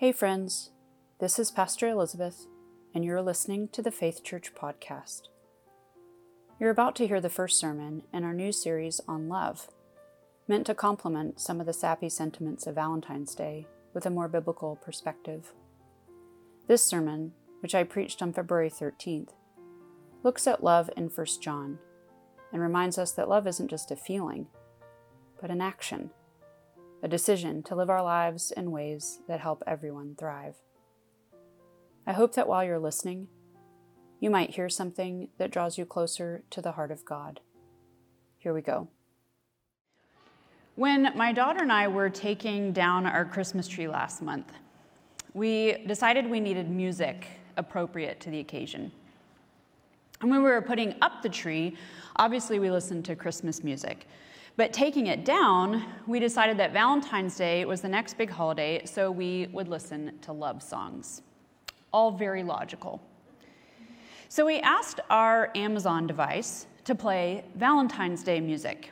[0.00, 0.70] Hey, friends.
[1.18, 2.46] This is Pastor Elizabeth,
[2.94, 5.22] and you're listening to the Faith Church podcast.
[6.60, 9.66] You're about to hear the first sermon in our new series on love,
[10.46, 14.76] meant to complement some of the sappy sentiments of Valentine's Day with a more biblical
[14.76, 15.52] perspective.
[16.68, 19.30] This sermon, which I preached on February 13th,
[20.22, 21.80] looks at love in 1 John
[22.52, 24.46] and reminds us that love isn't just a feeling,
[25.40, 26.10] but an action,
[27.02, 30.56] a decision to live our lives in ways that help everyone thrive.
[32.06, 33.28] I hope that while you're listening,
[34.20, 37.40] you might hear something that draws you closer to the heart of God.
[38.38, 38.88] Here we go.
[40.74, 44.52] When my daughter and I were taking down our Christmas tree last month,
[45.34, 48.90] we decided we needed music appropriate to the occasion.
[50.20, 51.76] And when we were putting up the tree,
[52.16, 54.06] obviously we listened to Christmas music.
[54.58, 59.08] But taking it down, we decided that Valentine's Day was the next big holiday, so
[59.08, 61.22] we would listen to love songs.
[61.92, 63.00] All very logical.
[64.28, 68.90] So we asked our Amazon device to play Valentine's Day music.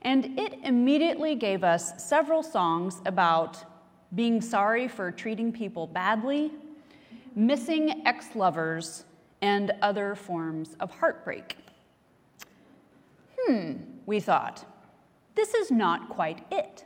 [0.00, 3.62] And it immediately gave us several songs about
[4.14, 6.52] being sorry for treating people badly,
[7.34, 9.04] missing ex lovers,
[9.42, 11.58] and other forms of heartbreak.
[13.38, 13.72] Hmm,
[14.06, 14.64] we thought,
[15.34, 16.84] this is not quite it.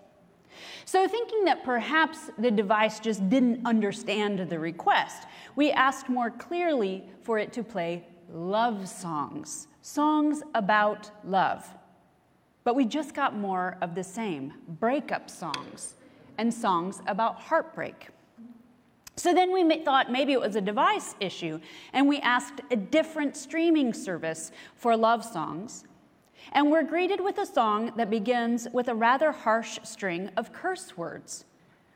[0.85, 7.05] So, thinking that perhaps the device just didn't understand the request, we asked more clearly
[7.23, 11.67] for it to play love songs, songs about love.
[12.65, 15.95] But we just got more of the same breakup songs
[16.39, 18.09] and songs about heartbreak.
[19.17, 21.61] So then we thought maybe it was a device issue,
[21.93, 25.85] and we asked a different streaming service for love songs.
[26.53, 30.97] And we're greeted with a song that begins with a rather harsh string of curse
[30.97, 31.45] words,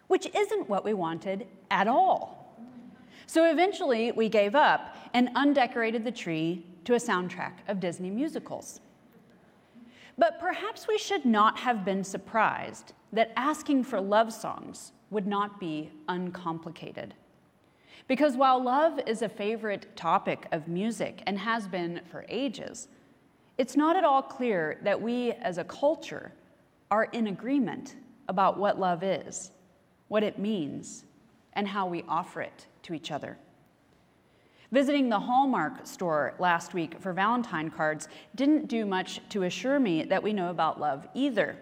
[0.06, 2.56] which isn't what we wanted at all.
[3.26, 8.80] So eventually we gave up and undecorated the tree to a soundtrack of Disney musicals.
[10.16, 15.60] But perhaps we should not have been surprised that asking for love songs would not
[15.60, 17.14] be uncomplicated.
[18.08, 22.88] Because while love is a favorite topic of music and has been for ages,
[23.58, 26.32] it's not at all clear that we as a culture
[26.90, 27.96] are in agreement
[28.28, 29.50] about what love is,
[30.08, 31.04] what it means,
[31.52, 33.36] and how we offer it to each other.
[34.70, 40.04] Visiting the Hallmark store last week for Valentine cards didn't do much to assure me
[40.04, 41.56] that we know about love either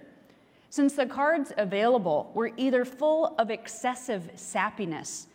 [0.76, 5.26] since the cards available were either full of excessive sappiness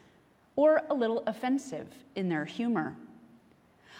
[0.55, 2.95] or a little offensive in their humor.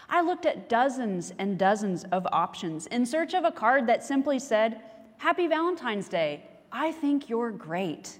[0.08, 4.38] I looked at dozens and dozens of options in search of a card that simply
[4.38, 4.80] said,
[5.18, 8.18] Happy Valentine's Day, I think you're great.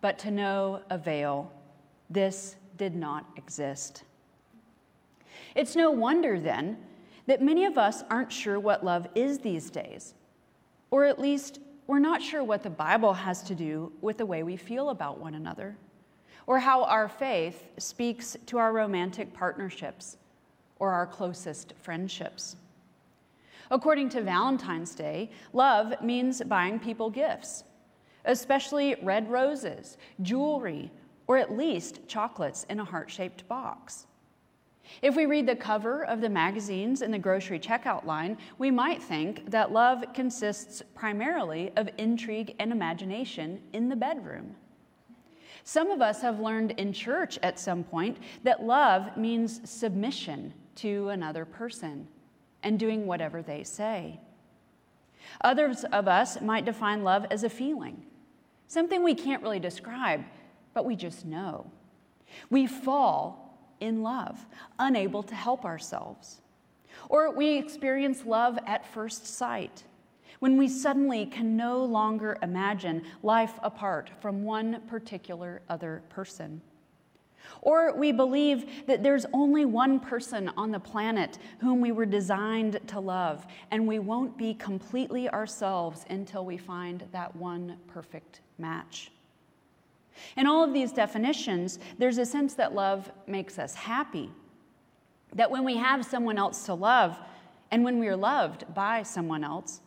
[0.00, 1.52] But to no avail,
[2.08, 4.04] this did not exist.
[5.54, 6.78] It's no wonder then
[7.26, 10.14] that many of us aren't sure what love is these days,
[10.90, 14.42] or at least we're not sure what the Bible has to do with the way
[14.42, 15.76] we feel about one another,
[16.46, 20.16] or how our faith speaks to our romantic partnerships
[20.80, 22.56] or our closest friendships.
[23.70, 27.62] According to Valentine's Day, love means buying people gifts,
[28.24, 30.90] especially red roses, jewelry,
[31.28, 34.08] or at least chocolates in a heart shaped box.
[35.02, 39.00] If we read the cover of the magazines in the grocery checkout line, we might
[39.00, 44.56] think that love consists primarily of intrigue and imagination in the bedroom.
[45.62, 51.08] Some of us have learned in church at some point that love means submission to
[51.08, 52.08] another person
[52.62, 54.20] and doing whatever they say.
[55.42, 58.02] Others of us might define love as a feeling,
[58.66, 60.24] something we can't really describe,
[60.74, 61.70] but we just know.
[62.48, 64.46] We fall in love,
[64.78, 66.40] unable to help ourselves.
[67.08, 69.84] Or we experience love at first sight,
[70.38, 76.62] when we suddenly can no longer imagine life apart from one particular other person.
[77.62, 82.80] Or we believe that there's only one person on the planet whom we were designed
[82.88, 89.10] to love, and we won't be completely ourselves until we find that one perfect match.
[90.36, 94.30] In all of these definitions, there's a sense that love makes us happy.
[95.34, 97.18] That when we have someone else to love,
[97.70, 99.80] and when we are loved by someone else,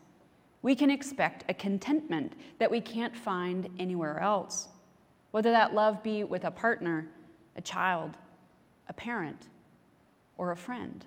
[0.62, 4.70] we can expect a contentment that we can't find anywhere else,
[5.32, 7.08] whether that love be with a partner,
[7.56, 8.18] a child,
[8.88, 9.48] a parent,
[10.38, 11.06] or a friend.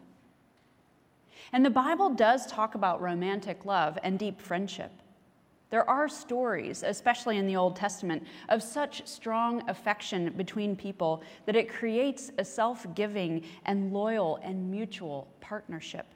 [1.52, 4.90] And the Bible does talk about romantic love and deep friendship.
[5.68, 11.56] There are stories, especially in the Old Testament, of such strong affection between people that
[11.56, 16.06] it creates a self giving and loyal and mutual partnership.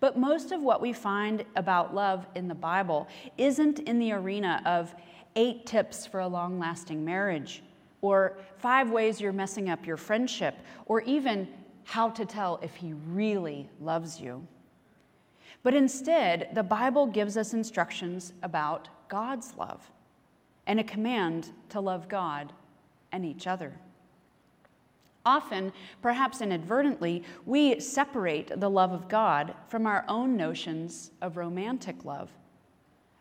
[0.00, 3.08] But most of what we find about love in the Bible
[3.38, 4.94] isn't in the arena of
[5.34, 7.62] eight tips for a long lasting marriage,
[8.00, 10.56] or five ways you're messing up your friendship,
[10.86, 11.48] or even
[11.84, 14.46] how to tell if he really loves you.
[15.62, 19.90] But instead, the Bible gives us instructions about God's love
[20.66, 22.52] and a command to love God
[23.10, 23.72] and each other.
[25.24, 32.04] Often, perhaps inadvertently, we separate the love of God from our own notions of romantic
[32.04, 32.30] love,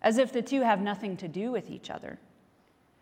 [0.01, 2.19] as if the two have nothing to do with each other,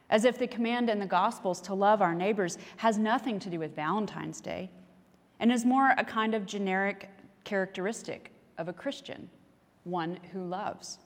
[0.09, 3.59] as if the command in the Gospels to love our neighbors has nothing to do
[3.59, 4.69] with Valentine's Day
[5.39, 7.09] and is more a kind of generic
[7.43, 9.29] characteristic of a Christian,
[9.83, 10.99] one who loves.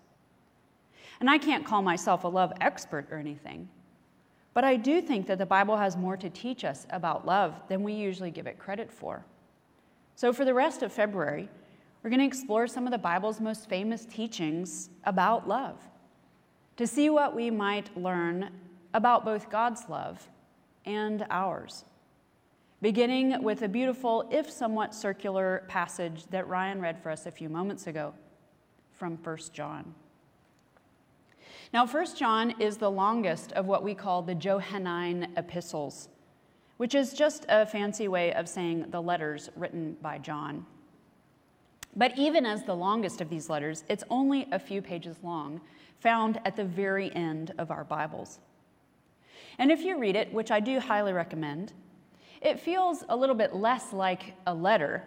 [1.20, 3.70] And I can't call myself a love expert or anything,
[4.54, 7.84] but I do think that the Bible has more to teach us about love than
[7.84, 9.26] we usually give it credit for.
[10.16, 11.50] So, for the rest of February,
[12.02, 15.78] we're going to explore some of the Bible's most famous teachings about love
[16.78, 18.50] to see what we might learn
[18.94, 20.30] about both God's love
[20.86, 21.86] and ours
[22.82, 27.50] beginning with a beautiful, if somewhat circular, passage that Ryan read for us a few
[27.50, 28.14] moments ago
[28.94, 29.94] from 1 John.
[31.74, 36.10] Now, 1 John is the longest of what we call the Johannine epistles,
[36.78, 40.66] which is just a fancy way of saying the letters written by John.
[41.96, 45.60] But even as the longest of these letters, it's only a few pages long,
[46.00, 48.40] found at the very end of our Bibles.
[49.60, 51.74] And if you read it, which I do highly recommend,
[52.42, 55.04] it feels a little bit less like a letter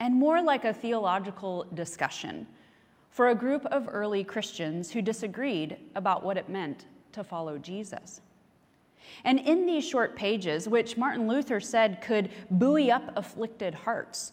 [0.00, 2.46] and more like a theological discussion
[3.10, 8.22] for a group of early Christians who disagreed about what it meant to follow Jesus.
[9.24, 14.32] And in these short pages, which Martin Luther said could buoy up afflicted hearts,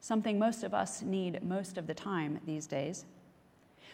[0.00, 3.06] something most of us need most of the time these days,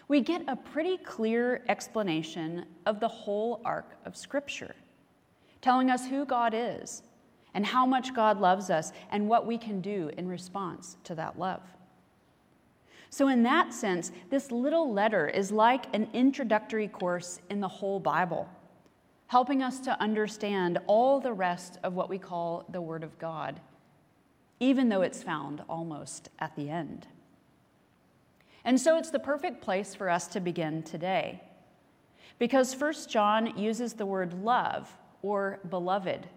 [0.07, 4.75] we get a pretty clear explanation of the whole arc of Scripture,
[5.63, 7.01] telling us who God is
[7.53, 11.39] and how much God loves us and what we can do in response to that
[11.39, 11.61] love.
[13.09, 17.99] So, in that sense, this little letter is like an introductory course in the whole
[17.99, 18.49] Bible,
[19.27, 23.61] helping us to understand all the rest of what we call the Word of God,
[24.59, 27.07] even though it's found almost at the end.
[28.65, 31.41] And so, it's the perfect place for us to begin today,
[32.39, 34.91] because 1 John uses the word love
[35.23, 36.27] or beloved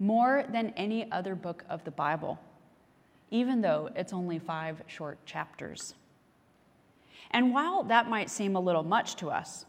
[0.00, 2.40] more than any other book of the Bible,
[3.30, 5.94] even though it's only five short chapters.
[7.30, 9.64] And while that might seem a little much to us,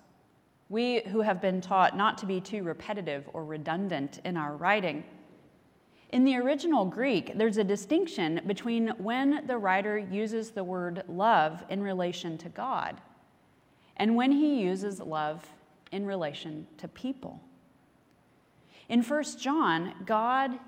[0.68, 5.04] we who have been taught not to be too repetitive or redundant in our writing,
[6.10, 11.64] in the original Greek, there's a distinction between when the writer uses the word love
[11.70, 13.02] in relation to God
[13.98, 15.46] and when he uses love
[15.92, 17.42] in relation to people.
[18.90, 20.60] In 1 John, God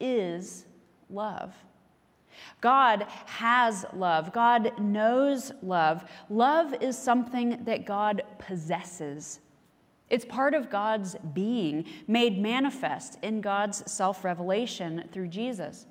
[0.00, 0.66] is
[1.08, 1.54] love.
[2.60, 4.32] God has love.
[4.32, 6.04] God knows love.
[6.28, 9.40] Love is something that God possesses.
[10.10, 15.86] It's part of God's being, made manifest in God's self revelation through Jesus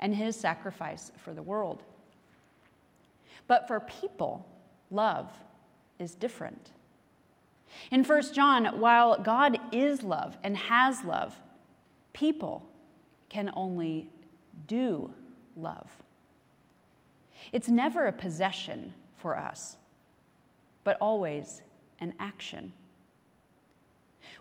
[0.00, 1.82] and his sacrifice for the world.
[3.46, 4.46] But for people,
[4.90, 5.30] love
[5.98, 6.70] is different.
[7.90, 11.34] In 1 John, while God is love and has love,
[12.12, 12.66] people
[13.28, 14.08] can only
[14.66, 15.10] do
[15.56, 15.90] love.
[17.52, 19.76] It's never a possession for us,
[20.84, 21.62] but always
[22.00, 22.72] an action.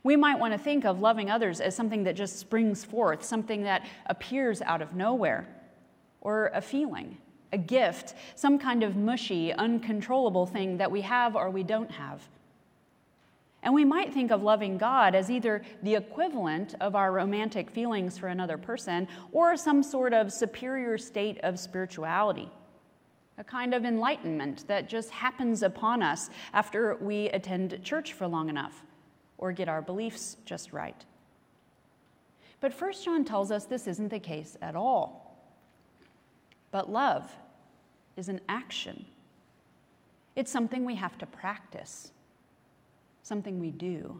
[0.03, 3.63] We might want to think of loving others as something that just springs forth, something
[3.63, 5.47] that appears out of nowhere,
[6.21, 7.17] or a feeling,
[7.51, 12.21] a gift, some kind of mushy, uncontrollable thing that we have or we don't have.
[13.63, 18.17] And we might think of loving God as either the equivalent of our romantic feelings
[18.17, 22.49] for another person or some sort of superior state of spirituality,
[23.37, 28.49] a kind of enlightenment that just happens upon us after we attend church for long
[28.49, 28.83] enough
[29.37, 31.05] or get our beliefs just right.
[32.61, 35.21] But First John tells us this isn't the case at all.
[36.71, 37.31] But love
[38.17, 39.05] is an action.
[40.35, 42.11] It's something we have to practice
[43.23, 44.19] something we do.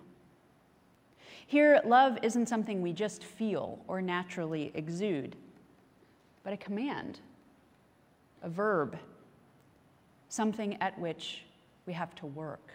[1.48, 5.36] Here, love isn't something we just feel or naturally exude,
[6.44, 7.20] but a command,
[8.42, 8.98] a verb,
[10.30, 11.44] something at which
[11.86, 12.72] we have to work.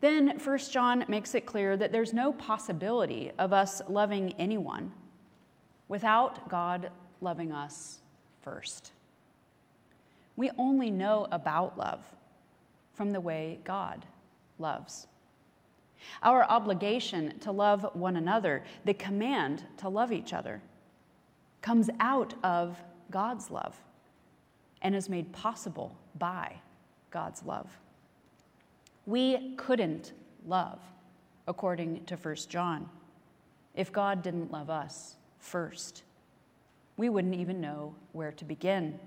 [0.00, 4.90] then 1 John makes it clear that there's no possibility of us loving anyone
[5.86, 6.90] without God
[7.20, 8.00] loving us
[8.40, 8.90] first.
[10.34, 12.00] We only know about love
[12.92, 14.06] from the way God
[14.58, 15.06] loves.
[16.22, 20.60] Our obligation to love one another, the command to love each other,
[21.60, 22.76] comes out of
[23.10, 23.76] God's love
[24.82, 26.56] and is made possible by
[27.10, 27.70] God's love.
[29.06, 30.12] We couldn't
[30.46, 30.80] love,
[31.46, 32.88] according to 1 John,
[33.74, 36.02] if God didn't love us first.
[36.96, 38.98] We wouldn't even know where to begin.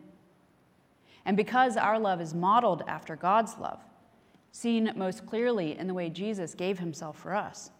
[1.25, 3.79] And because our love is modeled after God's love,
[4.51, 7.71] seen most clearly in the way Jesus gave himself for us,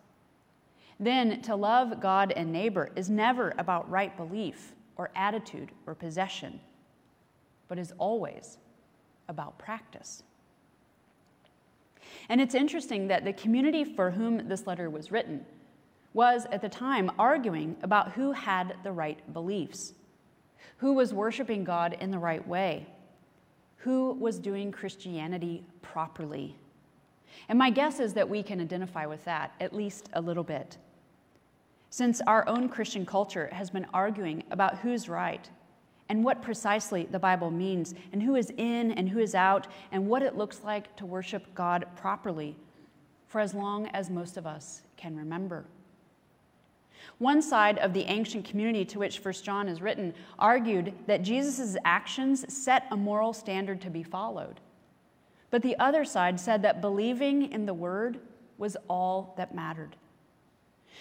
[0.99, 6.59] then to love God and neighbor is never about right belief or attitude or possession,
[7.67, 8.57] but is always
[9.27, 10.23] about practice.
[12.29, 15.45] And it's interesting that the community for whom this letter was written
[16.13, 19.93] was at the time arguing about who had the right beliefs,
[20.77, 22.87] who was worshiping God in the right way,
[23.85, 26.55] who was doing Christianity properly.
[27.49, 30.79] And my guess is that we can identify with that at least a little bit.
[31.91, 35.47] Since our own Christian culture has been arguing about who's right
[36.09, 40.07] and what precisely the Bible means, and who is in and who is out, and
[40.07, 42.55] what it looks like to worship God properly
[43.27, 45.63] for as long as most of us can remember.
[47.17, 51.77] One side of the ancient community to which 1 John is written argued that Jesus'
[51.85, 54.59] actions set a moral standard to be followed.
[55.49, 58.19] But the other side said that believing in the word
[58.57, 59.95] was all that mattered.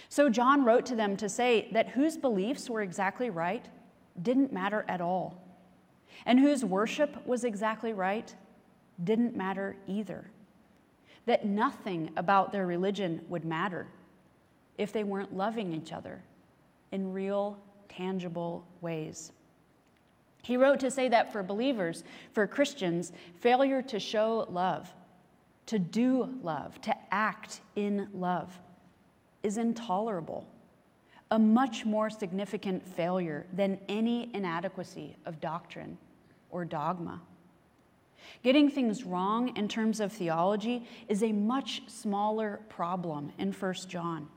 [0.08, 3.66] So John wrote to them to say that whose beliefs were exactly right
[4.22, 5.40] didn't matter at all.
[6.26, 8.32] And whose worship was exactly right
[9.02, 10.30] didn't matter either.
[11.26, 13.88] That nothing about their religion would matter
[14.78, 16.22] if they weren't loving each other
[16.92, 19.32] in real, tangible ways.
[20.42, 24.92] He wrote to say that for believers, for Christians, failure to show love,
[25.66, 28.58] to do love, to act in love
[29.42, 30.46] is intolerable
[31.30, 35.98] a much more significant failure than any inadequacy of doctrine
[36.50, 37.20] or dogma.
[38.42, 44.28] Getting things wrong in terms of theology is a much smaller problem in 1 John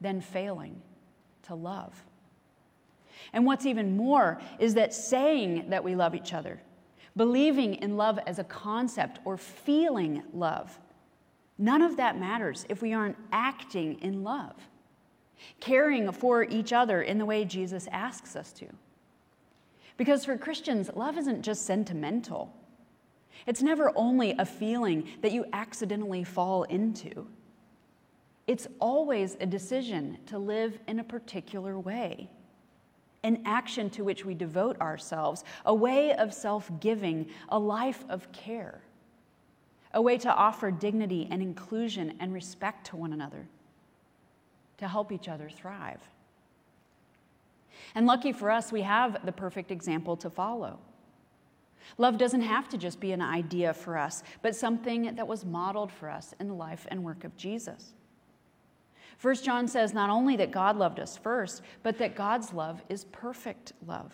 [0.00, 0.80] than failing
[1.44, 2.04] to love.
[3.32, 6.60] And what's even more is that saying that we love each other,
[7.16, 10.78] believing in love as a concept, or feeling love,
[11.58, 14.54] none of that matters if we aren't acting in love
[15.60, 18.66] caring for each other in the way Jesus asks us to.
[19.96, 22.54] Because for Christians, love isn't just sentimental,
[23.46, 27.26] it's never only a feeling that you accidentally fall into.
[28.48, 32.30] It's always a decision to live in a particular way,
[33.22, 38.32] an action to which we devote ourselves, a way of self giving, a life of
[38.32, 38.80] care,
[39.92, 43.46] a way to offer dignity and inclusion and respect to one another
[44.78, 46.00] to help each other thrive.
[47.94, 50.78] And lucky for us, we have the perfect example to follow.
[51.98, 55.92] Love doesn't have to just be an idea for us, but something that was modeled
[55.92, 57.92] for us in the life and work of Jesus.
[59.18, 63.04] First John says not only that God loved us first, but that God's love is
[63.06, 64.12] perfect love.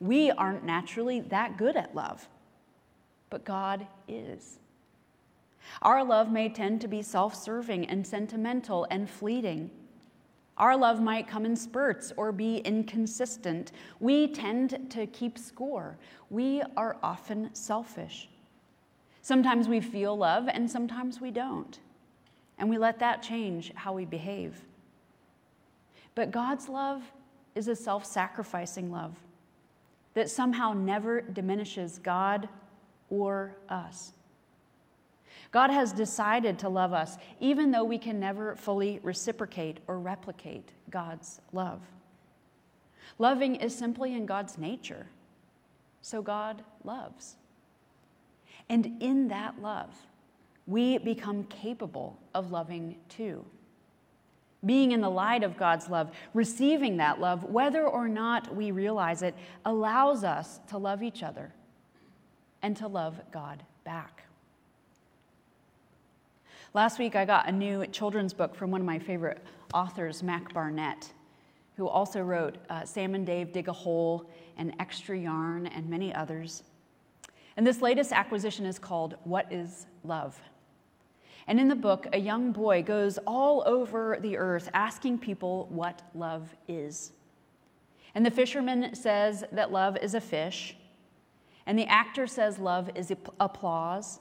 [0.00, 2.28] We aren't naturally that good at love,
[3.30, 4.58] but God is.
[5.82, 9.70] Our love may tend to be self serving and sentimental and fleeting.
[10.56, 13.72] Our love might come in spurts or be inconsistent.
[14.00, 15.96] We tend to keep score.
[16.28, 18.28] We are often selfish.
[19.22, 21.78] Sometimes we feel love and sometimes we don't.
[22.60, 24.62] And we let that change how we behave.
[26.14, 27.02] But God's love
[27.54, 29.16] is a self sacrificing love
[30.12, 32.48] that somehow never diminishes God
[33.08, 34.12] or us.
[35.52, 40.70] God has decided to love us, even though we can never fully reciprocate or replicate
[40.90, 41.80] God's love.
[43.18, 45.06] Loving is simply in God's nature.
[46.02, 47.36] So God loves.
[48.68, 49.94] And in that love,
[50.70, 53.44] we become capable of loving too.
[54.64, 59.22] Being in the light of God's love, receiving that love, whether or not we realize
[59.22, 59.34] it,
[59.64, 61.52] allows us to love each other
[62.62, 64.24] and to love God back.
[66.72, 69.42] Last week, I got a new children's book from one of my favorite
[69.74, 71.12] authors, Mac Barnett,
[71.76, 76.14] who also wrote uh, Sam and Dave Dig a Hole and Extra Yarn and many
[76.14, 76.62] others.
[77.56, 80.40] And this latest acquisition is called What is Love?
[81.46, 86.02] And in the book, a young boy goes all over the earth asking people what
[86.14, 87.12] love is.
[88.14, 90.76] And the fisherman says that love is a fish.
[91.66, 94.20] And the actor says love is applause.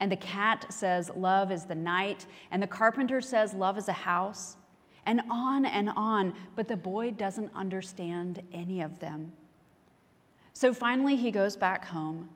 [0.00, 2.26] And the cat says love is the night.
[2.50, 4.56] And the carpenter says love is a house.
[5.06, 6.34] And on and on.
[6.54, 9.32] But the boy doesn't understand any of them.
[10.52, 12.28] So finally, he goes back home.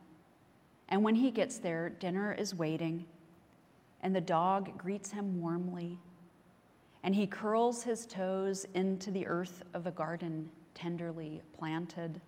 [0.89, 3.05] And when he gets there, dinner is waiting.
[4.07, 5.99] And the dog greets him warmly.
[7.03, 12.21] And he curls his toes into the earth of the garden tenderly planted.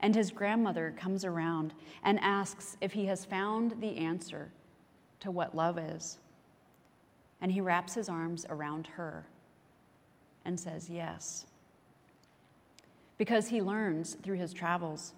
[0.00, 1.72] And his grandmother comes around
[2.02, 4.50] and asks if he has found the answer
[5.20, 6.18] to what love is.
[7.40, 9.24] And he wraps his arms around her
[10.44, 11.46] and says, Yes.
[13.16, 15.14] Because he learns through his travels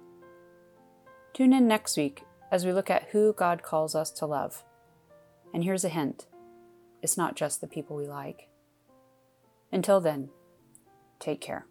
[1.34, 4.64] Tune in next week as we look at who God calls us to love.
[5.54, 6.26] And here's a hint
[7.02, 8.48] it's not just the people we like.
[9.72, 10.30] Until then,
[11.18, 11.66] take care.